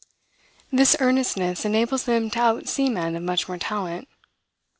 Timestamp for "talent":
3.59-4.07